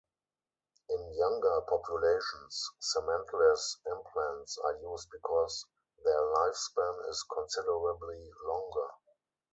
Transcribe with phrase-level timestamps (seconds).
[0.89, 5.63] In younger populations, cementless implants are used because
[6.03, 8.89] their lifespan is considerably longer.